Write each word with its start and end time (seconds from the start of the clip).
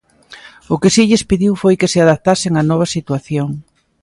O 0.73 0.75
que 0.81 0.89
si 0.95 1.01
lles 1.09 1.27
pediu 1.29 1.53
foi 1.61 1.75
que 1.79 1.91
se 1.93 1.99
"adaptasen 2.01 2.57
á 2.59 2.63
nova 2.71 2.91
situación". 2.95 3.49